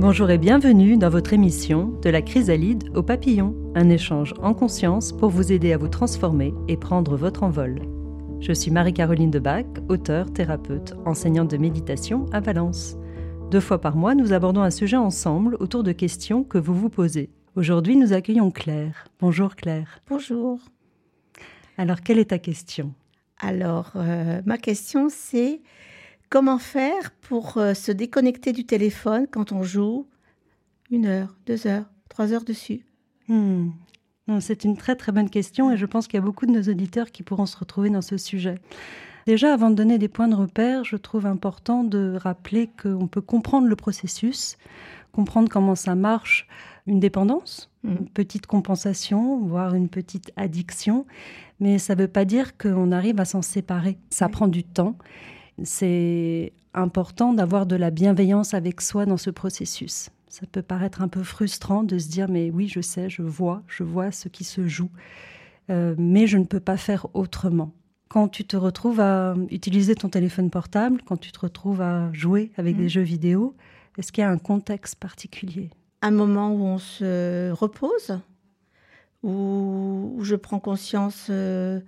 [0.00, 5.12] Bonjour et bienvenue dans votre émission De la chrysalide au papillon, un échange en conscience
[5.12, 7.82] pour vous aider à vous transformer et prendre votre envol.
[8.40, 12.96] Je suis Marie-Caroline Debac, auteure, thérapeute, enseignante de méditation à Valence.
[13.50, 16.88] Deux fois par mois, nous abordons un sujet ensemble autour de questions que vous vous
[16.88, 17.28] posez.
[17.54, 19.04] Aujourd'hui, nous accueillons Claire.
[19.20, 20.00] Bonjour Claire.
[20.08, 20.60] Bonjour.
[21.76, 22.94] Alors, quelle est ta question?
[23.38, 25.60] Alors, euh, ma question, c'est
[26.30, 30.06] comment faire pour euh, se déconnecter du téléphone quand on joue
[30.90, 32.86] une heure, deux heures, trois heures dessus?
[33.28, 33.70] Hmm.
[34.38, 36.62] C'est une très très bonne question et je pense qu'il y a beaucoup de nos
[36.62, 38.54] auditeurs qui pourront se retrouver dans ce sujet.
[39.26, 43.20] Déjà, avant de donner des points de repère, je trouve important de rappeler qu'on peut
[43.20, 44.56] comprendre le processus,
[45.12, 46.46] comprendre comment ça marche,
[46.86, 47.90] une dépendance, mm.
[47.90, 51.06] une petite compensation, voire une petite addiction,
[51.58, 53.98] mais ça ne veut pas dire qu'on arrive à s'en séparer.
[54.10, 54.96] Ça prend du temps.
[55.64, 60.10] C'est important d'avoir de la bienveillance avec soi dans ce processus.
[60.28, 63.62] Ça peut paraître un peu frustrant de se dire mais oui, je sais, je vois,
[63.66, 64.90] je vois ce qui se joue,
[65.70, 67.72] euh, mais je ne peux pas faire autrement.
[68.08, 72.52] Quand tu te retrouves à utiliser ton téléphone portable, quand tu te retrouves à jouer
[72.56, 72.90] avec des mm.
[72.90, 73.56] jeux vidéo,
[73.98, 75.70] est-ce qu'il y a un contexte particulier?
[76.02, 78.18] Un moment où on se repose,
[79.22, 81.80] où, je prends conscience euh,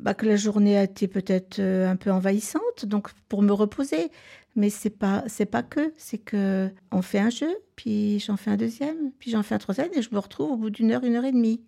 [0.00, 4.10] bah, que la journée a été peut-être euh, un peu envahissante, donc pour me reposer.
[4.54, 8.50] Mais c'est pas c'est pas que, c'est que on fait un jeu, puis j'en fais
[8.50, 11.04] un deuxième, puis j'en fais un troisième, et je me retrouve au bout d'une heure,
[11.04, 11.60] une heure et demie.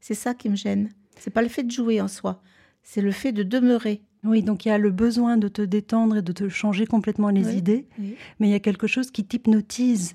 [0.00, 0.90] C'est ça qui me gêne.
[1.16, 2.42] C'est pas le fait de jouer en soi,
[2.82, 4.02] c'est le fait de demeurer.
[4.24, 7.28] Oui, donc il y a le besoin de te détendre et de te changer complètement
[7.28, 10.14] les idées, mais il y a quelque chose qui t'hypnotise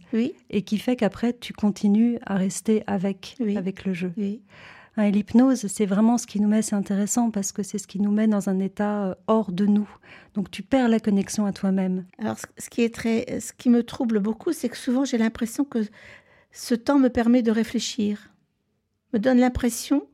[0.49, 4.11] et qui fait qu'après tu continues à rester avec, avec le jeu.
[4.99, 8.01] Hein, l'hypnose, c'est vraiment ce qui nous met, c'est intéressant parce que c'est ce qui
[8.01, 9.89] nous met dans un état euh, hors de nous.
[10.33, 12.03] Donc tu perds la connexion à toi-même.
[12.17, 15.63] Alors ce qui est très, ce qui me trouble beaucoup, c'est que souvent j'ai l'impression
[15.63, 15.85] que
[16.51, 18.29] ce temps me permet de réfléchir,
[19.13, 20.05] me donne l'impression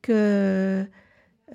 [0.00, 0.84] que euh,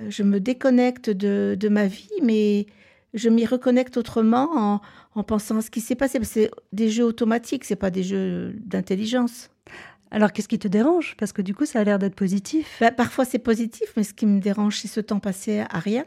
[0.07, 2.67] je me déconnecte de, ma vie, mais
[3.15, 4.81] je m'y reconnecte autrement
[5.15, 6.19] en, pensant à ce qui s'est passé.
[6.21, 9.49] C'est des jeux automatiques, c'est pas des jeux d'intelligence.
[10.11, 11.15] Alors, qu'est-ce qui te dérange?
[11.17, 12.77] Parce que du coup, ça a l'air d'être positif.
[12.79, 16.05] Bah, parfois, c'est positif, mais ce qui me dérange, c'est ce temps passé à rien.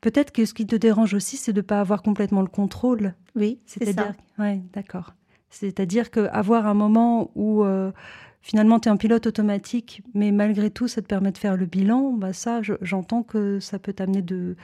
[0.00, 3.14] Peut-être que ce qui te dérange aussi, c'est de ne pas avoir complètement le contrôle.
[3.36, 4.12] Oui, c'est ça.
[4.38, 5.14] Oui, d'accord.
[5.50, 7.92] C'est-à-dire qu'avoir un moment où euh,
[8.40, 11.66] finalement tu es en pilote automatique, mais malgré tout, ça te permet de faire le
[11.66, 14.56] bilan, bah ça, j'entends que ça peut t'amener de.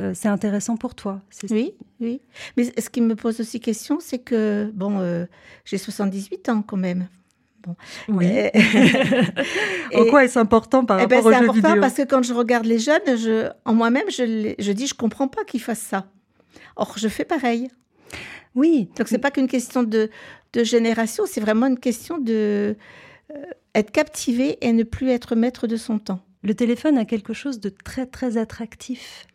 [0.00, 1.22] Euh, c'est intéressant pour toi.
[1.50, 2.20] Oui, oui.
[2.56, 5.26] Mais ce qui me pose aussi question, c'est que, bon, euh,
[5.64, 7.08] j'ai 78 ans quand même.
[8.08, 8.26] Oui.
[9.94, 12.02] en quoi est-ce important par eh ben, rapport aux jeux vidéo C'est important parce que
[12.02, 15.60] quand je regarde les jeunes, je, en moi-même, je, je dis je comprends pas qu'ils
[15.60, 16.06] fassent ça.
[16.76, 17.68] Or, je fais pareil.
[18.54, 18.88] Oui.
[18.96, 20.10] Donc, c'est pas qu'une question de,
[20.52, 22.76] de génération, c'est vraiment une question de
[23.30, 23.34] euh,
[23.74, 26.20] être captivé et ne plus être maître de son temps.
[26.42, 29.26] Le téléphone a quelque chose de très très attractif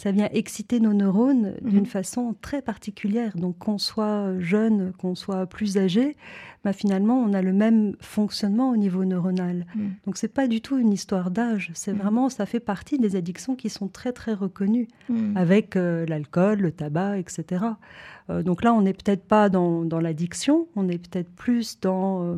[0.00, 1.86] ça vient exciter nos neurones d'une mhm.
[1.86, 3.36] façon très particulière.
[3.36, 6.16] Donc qu'on soit jeune, qu'on soit plus âgé,
[6.64, 9.66] bah, finalement on a le même fonctionnement au niveau neuronal.
[9.74, 9.92] Mhm.
[10.06, 11.98] Donc c'est pas du tout une histoire d'âge, c'est mhm.
[11.98, 14.88] vraiment ça fait partie des addictions qui sont très très reconnues
[15.34, 17.64] avec euh, l'alcool, le tabac, etc.
[18.28, 22.36] Euh, donc là on n'est peut-être pas dans, dans l'addiction, on est peut-être plus dans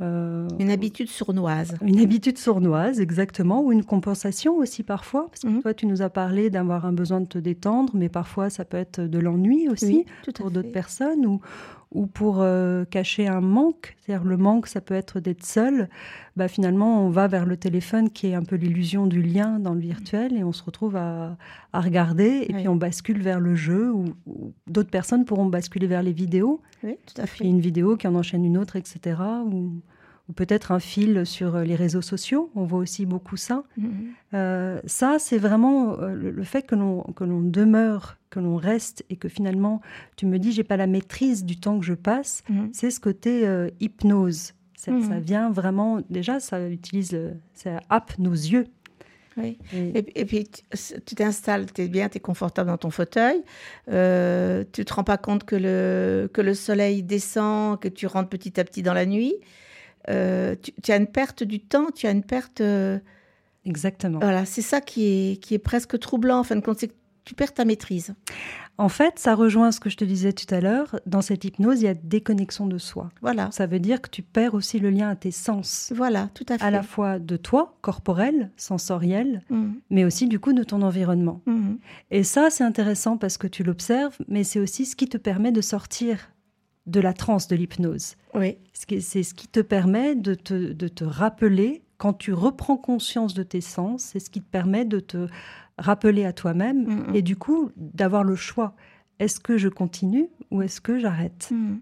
[0.00, 1.76] euh, une habitude sournoise.
[1.82, 5.26] Une habitude sournoise, exactement, ou une compensation aussi parfois.
[5.28, 5.62] Parce que mhm.
[5.62, 8.76] toi, tu nous as parlé d'avoir un besoin de te détendre, mais parfois ça peut
[8.76, 11.40] être de l'ennui aussi pour d'autres personnes, ou,
[11.92, 13.96] ou pour euh, cacher un manque.
[14.00, 15.88] C'est-à-dire le manque, ça peut être d'être seul.
[16.36, 19.74] Bah, finalement, on va vers le téléphone qui est un peu l'illusion du lien dans
[19.74, 21.36] le virtuel et on se retrouve à,
[21.72, 24.04] à regarder et puis on bascule vers le jeu ou,
[24.66, 26.60] d'autres personnes pourront basculer vers les vidéos.
[26.84, 27.44] Oui, tout à fait.
[27.44, 29.16] une vidéo qui en enchaîne une autre, etc.
[29.46, 29.80] Ou,
[30.28, 32.50] ou peut-être un fil sur les réseaux sociaux.
[32.54, 33.64] On voit aussi beaucoup ça.
[33.78, 33.86] Mm-hmm.
[34.34, 39.04] Euh, ça, c'est vraiment euh, le, fait que l'on, que l'on demeure, que l'on reste
[39.08, 39.80] et que finalement,
[40.16, 42.42] tu me dis, j'ai pas la maîtrise du temps que je passe.
[42.50, 42.68] Mm-hmm.
[42.72, 44.52] C'est ce côté euh, hypnose.
[44.86, 45.02] Mhm.
[45.02, 47.18] Ça, vient vraiment, déjà, ça utilise,
[47.52, 48.66] ça happe nos yeux.
[49.36, 49.56] Oui.
[49.94, 50.48] Et, puis,
[51.06, 53.40] tu t'installes, tu es bien, tu es confortable dans ton fauteuil.
[53.88, 58.08] Euh, tu ne te rends pas compte que le, que le soleil descend, que tu
[58.08, 59.34] rentres petit à petit dans la nuit.
[60.08, 62.60] Euh, tu, as une perte du temps, tu as une perte.
[62.60, 62.98] Euh,
[63.64, 64.18] Exactement.
[64.18, 66.38] Voilà, c'est ça qui est, qui est presque troublant.
[66.38, 66.94] En fin de compte, c'est que
[67.24, 68.14] tu perds ta maîtrise.
[68.78, 70.98] En fait, ça rejoint ce que je te disais tout à l'heure.
[71.04, 73.10] Dans cette hypnose, il y a déconnexion de soi.
[73.20, 73.50] Voilà.
[73.50, 75.92] Ça veut dire que tu perds aussi le lien à tes sens.
[75.94, 76.64] Voilà, tout à fait.
[76.64, 79.66] À la fois de toi, corporel, sensoriel, mmh.
[79.90, 81.42] mais aussi du coup de ton environnement.
[81.44, 81.74] Mmh.
[82.12, 85.52] Et ça, c'est intéressant parce que tu l'observes, mais c'est aussi ce qui te permet
[85.52, 86.30] de sortir
[86.88, 88.16] de la transe, de l'hypnose.
[88.34, 88.58] Oui.
[88.72, 93.42] C'est ce qui te permet de te, de te rappeler, quand tu reprends conscience de
[93.42, 95.28] tes sens, c'est ce qui te permet de te
[95.78, 97.14] rappeler à toi-même Mhm.
[97.14, 98.74] et du coup d'avoir le choix.
[99.18, 101.48] Est-ce que je continue ou est-ce que j'arrête?
[101.50, 101.80] Mhm.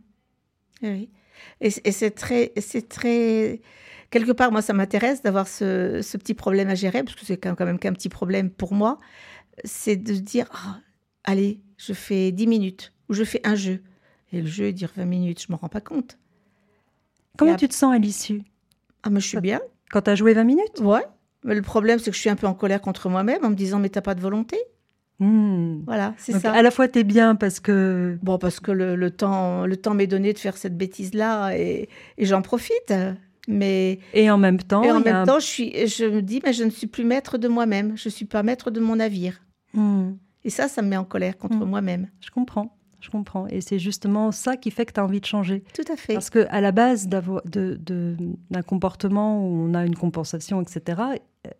[0.82, 1.10] Oui.
[1.60, 3.60] Et, c'est très, c'est très.
[4.10, 7.36] Quelque part, moi, ça m'intéresse d'avoir ce, ce petit problème à gérer, parce que c'est
[7.36, 8.98] quand même qu'un petit problème pour moi.
[9.64, 10.80] C'est de dire, Ah,
[11.24, 13.82] allez, je fais 10 minutes, ou je fais un jeu.
[14.32, 16.18] Et le jeu, il dure 20 minutes, je ne m'en rends pas compte.
[17.38, 18.42] Comment tu te sens à l'issue?
[19.02, 19.60] Ah, mais je suis bien.
[19.90, 20.80] Quand tu as joué 20 minutes?
[20.80, 21.04] Ouais.
[21.44, 23.54] Mais le problème, c'est que je suis un peu en colère contre moi-même en me
[23.54, 24.56] disant, mais t'as pas de volonté.
[25.18, 25.80] Hmm.
[25.86, 26.52] Voilà, c'est ça.
[26.52, 29.76] À la fois, tu es bien parce que Bon, parce que le, le temps, le
[29.76, 31.88] temps m'est donné de faire cette bêtise-là et,
[32.18, 32.92] et j'en profite.
[33.48, 36.40] Mais et en même temps, et en a même temps, je, suis, je me dis,
[36.44, 37.96] mais je ne suis plus maître de moi-même.
[37.96, 39.40] Je ne suis pas maître de mon navire.
[39.72, 40.14] Hmm.
[40.44, 41.64] Et ça, ça me met en colère contre Mm.
[41.64, 42.08] moi-même.
[42.20, 43.46] je comprends, je comprends.
[43.48, 45.62] Et c'est justement ça qui fait que tu as envie de changer.
[45.74, 46.12] Tout à fait.
[46.14, 48.16] Parce que à la base d'avo- de- de-
[48.50, 51.00] d'un comportement où on a une compensation, etc.,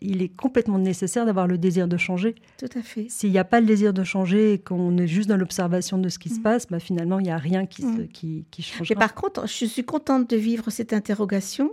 [0.01, 2.35] il est complètement nécessaire d'avoir le désir de changer.
[2.59, 3.07] Tout à fait.
[3.09, 6.09] S'il n'y a pas le désir de changer et qu'on est juste dans l'observation de
[6.09, 6.43] ce qui se Mm.
[6.43, 8.09] passe, bah, finalement, il n'y a rien qui, se- Mm.
[8.09, 8.91] qui, qui change.
[8.91, 11.71] Mais par contre, je suis contente de vivre cette interrogation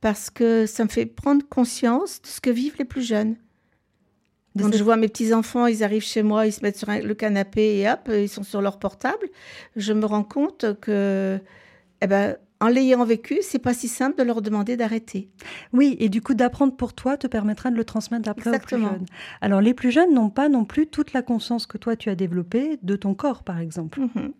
[0.00, 3.36] parce que ça me fait prendre conscience de ce que vivent les plus jeunes.
[4.58, 7.14] Quand je vois mes petits-enfants, ils arrivent chez moi, ils se mettent sur un- le
[7.14, 9.26] canapé et hop, ils sont sur leur portable,
[9.76, 11.40] je me rends compte que,
[12.00, 15.28] eh ben, en l'ayant vécu, c'est pas si simple de leur demander d'arrêter.
[15.72, 18.56] Oui, et du coup, d'apprendre pour toi te permettra de le transmettre après aux plus
[18.76, 18.90] Exactement.
[18.92, 19.06] jeunes.
[19.40, 22.14] Alors, les plus jeunes n'ont pas non plus toute la conscience que toi, tu as
[22.14, 24.00] développée de ton corps, par exemple.
[24.00, 24.32] Mhm.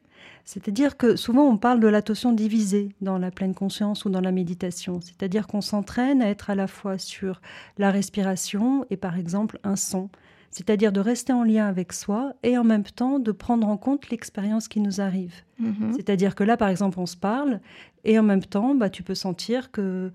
[0.45, 4.33] C'est-à-dire que souvent on parle de l'attention divisée dans la pleine conscience ou dans la
[4.33, 5.01] méditation.
[5.01, 7.41] C'est-à-dire qu'on s'entraîne à être à la fois sur
[7.79, 10.11] la respiration et par exemple un son.
[10.51, 14.11] C'est-à-dire de rester en lien avec soi et en même temps de prendre en compte
[14.11, 15.43] l'expérience qui nous arrive.
[15.59, 15.93] Mhm.
[15.95, 17.61] C'est-à-dire que là, par exemple, on se parle
[18.05, 20.13] et en même temps, bah, tu peux sentir que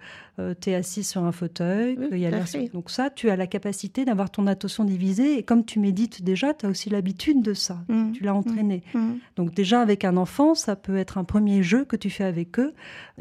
[0.62, 1.98] tu es assis sur un fauteuil.
[2.00, 2.46] Oui, qu'il y a l'air-.
[2.72, 5.40] Donc ça, tu as la capacité d'avoir ton attention divisée.
[5.40, 7.80] Et comme tu médites déjà, tu as aussi l'habitude de ça.
[7.90, 8.12] Mhm.
[8.12, 8.84] Tu l'as entraîné.
[8.94, 9.18] Mhm.
[9.36, 12.60] Donc déjà avec un enfant, ça peut être un premier jeu que tu fais avec
[12.60, 12.74] eux,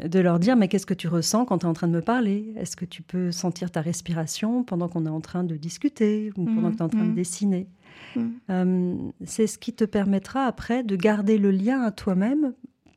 [0.03, 2.01] de leur dire mais qu'est-ce que tu ressens quand tu es en train de me
[2.01, 2.53] parler?
[2.57, 6.45] Est-ce que tu peux sentir ta respiration pendant qu'on est en train de discuter ou
[6.45, 7.67] pendant que tu es en train de dessiner?
[8.15, 8.33] Mhm.
[8.49, 12.53] Euh, C'est ce qui te permettra après de garder le lien à toi-même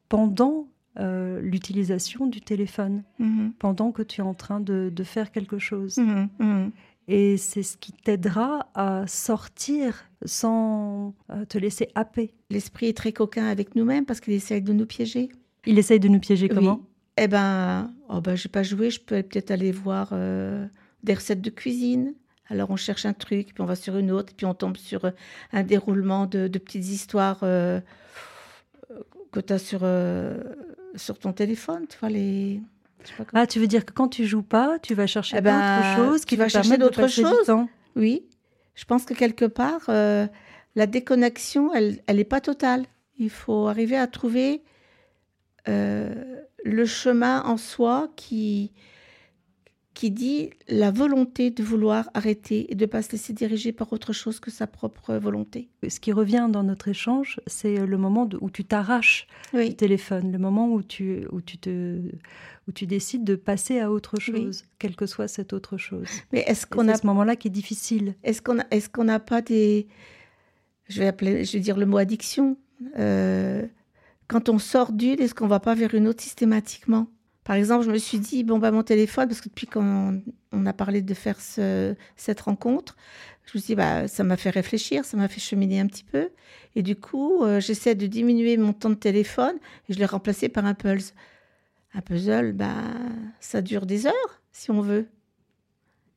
[0.08, 0.68] pendant
[0.98, 3.52] euh, l'utilisation du téléphone, Mhm.
[3.58, 5.96] pendant que tu es en train de, de faire quelque chose.
[5.96, 6.28] Mhm.
[6.38, 6.70] Mhm.
[7.08, 12.34] Et c'est ce qui t'aidera à sortir sans euh, te laisser happer.
[12.50, 15.30] L'esprit est très coquin avec nous-mêmes parce qu'il essaye de nous piéger.
[15.66, 16.74] Il essaye de nous piéger comment?
[16.82, 16.86] Oui.
[17.18, 18.90] Eh ben, oh ben, j'ai pas joué.
[18.90, 20.66] Je peux peut-être aller voir euh,
[21.02, 22.14] des recettes de cuisine.
[22.52, 25.06] Alors on cherche un truc, puis on va sur une autre, puis on tombe sur
[25.06, 25.10] euh,
[25.52, 27.80] un déroulement de, de petites histoires euh,
[29.32, 30.38] que tu as sur, euh,
[30.94, 31.86] sur ton téléphone.
[31.88, 32.60] Tu vois, les...
[33.16, 35.78] pas Ah, tu veux dire que quand tu joues pas, tu vas chercher Eh ben,
[35.78, 37.50] autre chose qui tu vas chercher d'autres choses.
[37.96, 38.26] Oui,
[38.74, 40.26] je pense que quelque part, euh,
[40.76, 42.84] la déconnexion, elle n'est pas totale.
[43.18, 44.62] Il faut arriver à trouver
[45.68, 48.72] euh, le chemin en soi qui,
[49.94, 53.92] qui dit la volonté de vouloir arrêter et de ne pas se laisser diriger par
[53.92, 55.68] autre chose que sa propre volonté.
[55.86, 60.38] Ce qui revient dans notre échange, c'est le moment où tu t'arraches du téléphone, le
[60.38, 61.98] moment où tu, où tu te,
[62.68, 66.08] où tu décides de passer à autre chose, quelle que soit cette autre chose.
[66.32, 68.14] mais est-ce qu'on a ce moment-là qui est difficile.
[68.22, 68.40] Est-ce
[68.88, 69.88] qu'on n'a pas des...
[70.88, 72.56] Je vais, appeler, je vais dire le mot addiction.
[72.98, 73.66] Euh,
[74.28, 77.06] quand on sort d'une, est-ce qu'on va pas vers une autre systématiquement?
[77.44, 80.22] Par exemple, je me suis dit, bon, bah, mon téléphone, parce que depuis qu'on
[80.52, 82.96] on a parlé de faire ce- cette rencontre,
[83.46, 86.04] je me suis dit, bah, ça m'a fait réfléchir, ça m'a fait cheminer un petit
[86.04, 86.28] peu.
[86.76, 89.56] Et du coup, euh, j'essaie de diminuer mon temps de téléphone
[89.88, 91.12] et je l'ai remplacé par un puzzle.
[91.94, 92.74] Un puzzle, bah,
[93.40, 95.08] ça dure des heures, si on veut.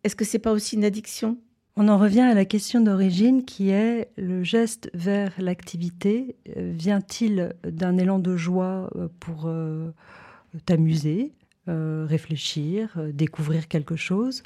[0.03, 1.38] Est-ce que c'est pas aussi une addiction?
[1.75, 6.38] On en revient à la question d'origine qui est le geste vers l'activité.
[6.55, 9.48] euh, Vient-il d'un élan de joie euh, pour
[10.66, 11.34] t'amuser,
[11.68, 14.44] euh, réfléchir, euh, découvrir quelque chose,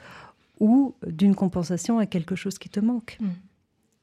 [0.59, 3.27] ou d'une compensation à quelque chose qui te manque Mm.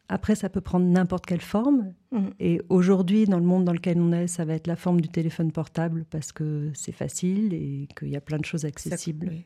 [0.09, 1.93] Après, ça peut prendre n'importe quelle forme.
[2.13, 2.27] Mm.
[2.39, 5.09] Et aujourd'hui, dans le monde dans lequel on est, ça va être la forme du
[5.09, 9.29] téléphone portable parce que c'est facile et qu'il y a plein de choses accessibles.
[9.31, 9.45] Oui.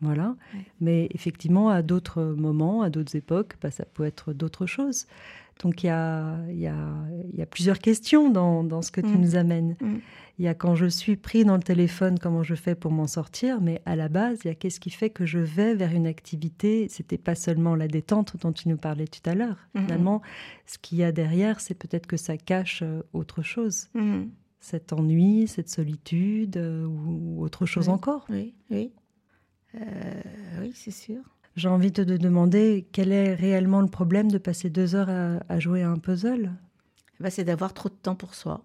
[0.00, 0.36] Voilà.
[0.80, 5.06] Mais effectivement, à d'autres moments, à d'autres époques, bah, ça peut être d'autres choses.
[5.62, 6.76] Donc il y a, il y, a,
[7.32, 9.20] il y a plusieurs questions dans, dans ce que tu Mm.
[9.20, 9.76] nous amènes.
[9.80, 9.96] Mm.
[10.38, 13.06] Il y a quand je suis pris dans le téléphone, comment je fais pour m'en
[13.06, 15.92] sortir, mais à la base, il y a qu'est-ce qui fait que je vais vers
[15.92, 16.88] une activité.
[16.90, 19.68] C'était pas seulement la détente dont tu nous parlais tout à l'heure.
[19.74, 19.82] Mhm.
[19.84, 20.22] Finalement,
[20.66, 23.88] ce qu'il y a derrière, c'est peut-être que ça cache euh, autre chose.
[23.94, 24.30] Mhm.
[24.58, 28.90] Cet ennui, cette solitude euh, ou autre chose encore Oui, oui.
[29.76, 29.80] Euh,
[30.60, 31.20] oui, c'est sûr.
[31.56, 35.10] J'ai envie de te demander quel est réellement le problème de passer deux heures
[35.48, 36.52] à, jouer à un puzzle?
[37.20, 38.64] Bah, C'est d'avoir trop de temps pour soi,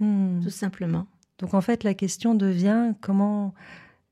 [0.00, 0.40] hmm.
[0.42, 1.06] tout simplement.
[1.38, 3.54] Donc en fait, la question devient comment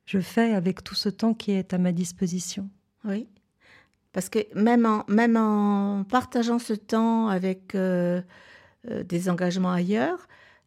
[0.06, 2.70] je fais avec tout ce temps qui est à ma disposition?
[3.04, 3.28] Oui.
[4.12, 8.22] Parce que même en, même en partageant ce temps avec euh,
[8.90, 10.26] euh, des engagements ailleurs,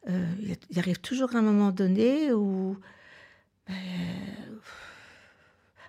[0.09, 0.25] euh,
[0.69, 2.77] il arrive toujours un moment donné où...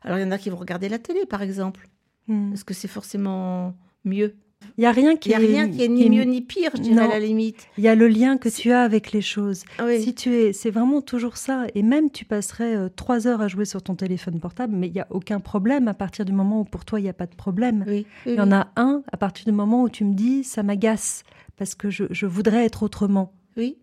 [0.05, 1.89] alors il y en a qui vont regarder la télé, par exemple.
[2.29, 2.53] Hmm.
[2.53, 4.35] Est-ce que c'est forcément mieux?
[4.79, 6.83] Il n'y a rien qui, a est, rien qui est ni mieux ni pire, je
[6.83, 7.67] dirais, à la limite.
[7.79, 9.65] Il y a le lien que tu as avec les choses.
[10.01, 11.67] Si tu es, c'est vraiment toujours ça.
[11.75, 14.93] Et même tu passerais euh, trois heures à jouer sur ton téléphone portable, mais il
[14.93, 17.27] n'y a aucun problème à partir du moment où pour toi il n'y a pas
[17.27, 17.85] de problème.
[17.89, 21.25] il y en a un à partir du moment où tu me dis ça m'agace
[21.57, 23.33] parce que je, voudrais être autrement.
[23.57, 23.79] Oui.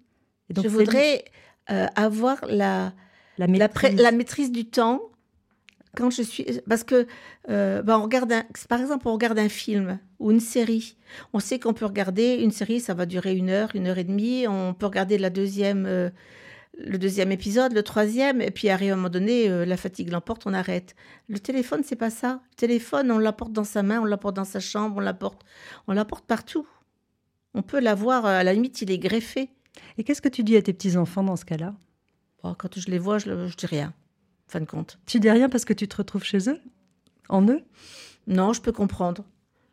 [0.49, 1.25] donc je voudrais
[1.69, 2.93] euh, avoir la,
[3.37, 5.01] la la maîtrise du temps
[5.95, 7.07] quand je suis parce que
[7.49, 8.33] euh, bah, on regarde
[8.67, 10.95] par exemple on regarde un film ou une série.
[11.33, 14.03] On sait qu'on peut regarder une série ça va durer une heure une heure et
[14.03, 14.47] demie.
[14.47, 16.09] On peut regarder la deuxième euh,
[16.77, 18.41] le deuxième épisode le troisième.
[18.41, 20.95] Et puis à un moment donné euh, la fatigue l'emporte on arrête.
[21.27, 22.41] Le téléphone c'est pas ça.
[22.51, 25.41] Le téléphone on l'apporte dans sa main on l'apporte dans sa chambre on l'apporte
[25.87, 26.67] on l'apporte partout.
[27.55, 29.49] On peut l'avoir à la limite il est greffé.
[29.97, 31.73] Et qu'est-ce que tu dis à tes petits enfants dans ce cas-là?
[32.43, 33.93] Quand je les vois je, je dis rien
[34.49, 34.99] fin de compte.
[35.05, 36.59] Tu dis rien parce que tu te retrouves chez eux?
[37.29, 37.61] En eux?
[38.27, 39.23] Non, je peux comprendre.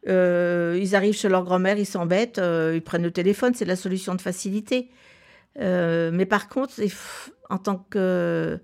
[0.09, 3.77] Euh, ils arrivent chez leur grand-mère, ils s'embêtent, euh, ils prennent le téléphone, c'est la
[3.77, 4.91] solution de facilité.
[5.59, 6.75] Euh, mais par contre,
[7.51, 8.61] en tant que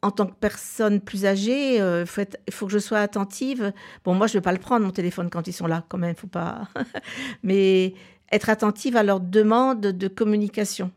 [0.00, 3.72] en tant que personne plus âgée, il faut, faut, que je sois attentive.
[4.04, 5.98] Bon, moi, je ne vais pas le prendre, mon téléphone, quand ils sont là, quand
[5.98, 6.68] même, faut pas.
[7.42, 7.94] Mais
[8.30, 10.92] être attentive à leurs demandes de communication.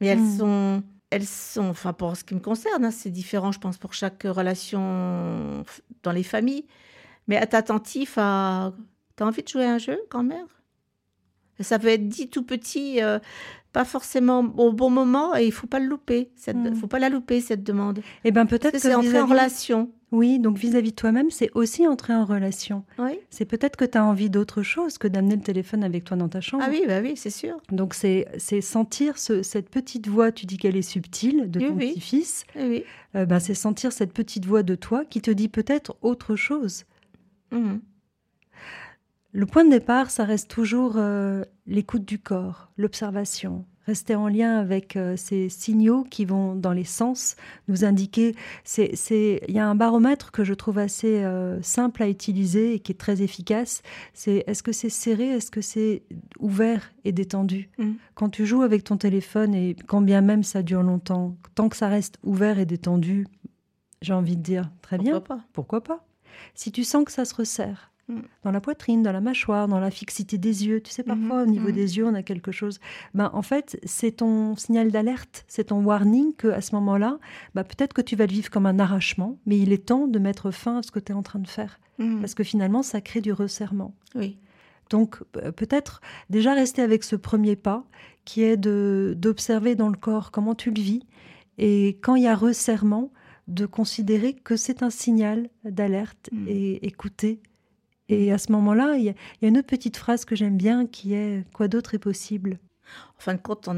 [0.00, 0.38] Mais elles hmm.
[0.38, 3.94] sont elles sont, enfin pour ce qui me concerne, hein, c'est différent, je pense, pour
[3.94, 5.64] chaque relation
[6.02, 6.66] dans les familles.
[7.28, 8.72] Mais être attentif à.
[9.16, 10.46] T'as envie de jouer un jeu, grand-mère?
[11.60, 13.18] Ça peut être dit tout petit, euh,
[13.72, 16.30] pas forcément au bon moment, et il faut pas le louper.
[16.46, 16.74] Hmm.
[16.74, 17.98] faut pas la louper cette demande.
[17.98, 19.90] Et eh ben peut-être que c'est entrer en relation.
[20.10, 22.82] Oui, donc vis-à-vis de toi-même, c'est aussi entrer en relation.
[22.98, 23.18] Oui.
[23.28, 26.28] C'est peut-être que tu as envie d'autre chose que d'amener le téléphone avec toi dans
[26.28, 26.64] ta chambre.
[26.66, 27.58] Ah oui, bah oui, c'est sûr.
[27.70, 28.26] Donc c'est
[28.62, 32.44] sentir cette petite voix, tu dis qu'elle est subtile, de ton petit-fils.
[32.56, 32.84] Oui.
[33.16, 36.84] Euh, ben, c'est sentir cette petite voix de toi qui te dit peut-être autre chose.
[37.52, 37.76] Mmh.
[39.32, 44.56] Le point de départ, ça reste toujours euh, l'écoute du corps, l'observation, rester en lien
[44.56, 47.36] avec euh, ces signaux qui vont dans les sens,
[47.68, 48.34] nous indiquer.
[48.64, 52.80] C'est, il y a un baromètre que je trouve assez euh, simple à utiliser et
[52.80, 53.82] qui est très efficace.
[54.14, 56.04] C'est est-ce que c'est serré, est-ce que c'est
[56.38, 57.68] ouvert et détendu?
[57.76, 57.92] Mm.
[58.14, 61.76] Quand tu joues avec ton téléphone et quand bien même ça dure longtemps, tant que
[61.76, 63.26] ça reste ouvert et détendu,
[64.00, 65.20] j'ai envie de dire très bien.
[65.20, 65.40] Pas?
[65.52, 66.06] Pourquoi pas?
[66.54, 68.20] Si tu sens que ça se resserre, Mm.
[68.42, 70.80] dans la poitrine, dans la mâchoire, dans la fixité des yeux.
[70.80, 71.72] Tu sais, parfois, au niveau mm-hmm.
[71.72, 72.80] des yeux, on a quelque chose.
[73.14, 77.18] Ben, en fait, c'est ton signal d'alerte, c'est ton warning que à ce moment-là,
[77.54, 80.18] ben, peut-être que tu vas le vivre comme un arrachement, mais il est temps de
[80.18, 81.78] mettre fin à ce que tu es en train de faire.
[81.98, 82.20] Mm.
[82.20, 83.94] Parce que finalement, ça crée du resserrement.
[84.14, 84.38] Oui.
[84.88, 86.00] Donc, peut-être
[86.30, 87.84] déjà rester avec ce premier pas,
[88.24, 91.02] qui est d'observer dans le corps comment tu le vis.
[91.58, 93.10] Et quand il y a resserrement,
[93.48, 96.48] de considérer que c'est un signal d'alerte mm.
[96.48, 97.40] et écouter
[98.08, 101.14] et à ce moment-là, il y, a une autre petite phrase que j'aime bien qui
[101.14, 102.58] est Quoi d'autre est possible?
[103.18, 103.68] En fin de compte,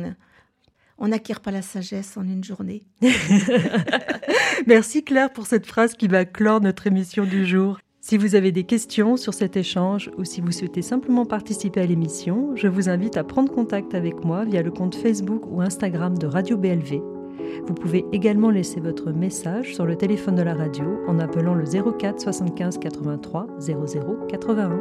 [0.99, 2.85] on n'acquiert pas la sagesse en une journée.
[4.67, 7.79] Merci Claire pour cette phrase qui va clore notre émission du jour.
[8.03, 11.87] Si vous avez des questions sur cet échange ou si vous souhaitez simplement participer à
[11.87, 16.17] l'émission, je vous invite à prendre contact avec moi via le compte Facebook ou Instagram
[16.17, 17.20] de Radio BLV
[17.67, 21.65] vous pouvez également laisser votre message sur le téléphone de la radio en appelant le
[21.65, 24.81] 04 75 83 00 81.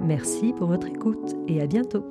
[0.00, 2.04] Merci pour votre écoute et à bientôt.